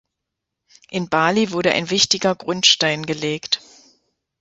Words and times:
In 0.89 1.09
Bali 1.09 1.51
wurde 1.51 1.73
ein 1.73 1.91
wichtiger 1.91 2.33
Grundstein 2.33 3.05
gelegt. 3.05 3.61